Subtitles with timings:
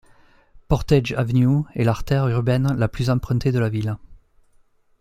[0.67, 3.97] Portage Avenue est l'artère urbaine la plus empruntée de la ville.